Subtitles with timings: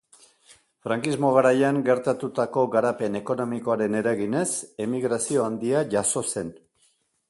[0.87, 4.49] Frankismo garaian gertatutako garapen ekonomikoaren eraginez,
[4.89, 6.55] emigrazio handia jazo zen.